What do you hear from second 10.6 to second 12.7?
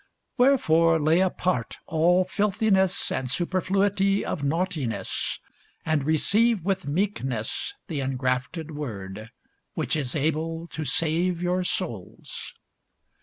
to save your souls.